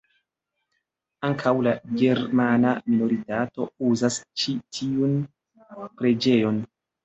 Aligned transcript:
Ankaŭ 1.29 1.53
la 1.67 1.73
germana 1.99 2.73
minoritato 2.89 3.69
uzas 3.93 4.21
ĉi 4.43 4.59
tiun 4.81 5.17
preĝejon. 5.79 6.63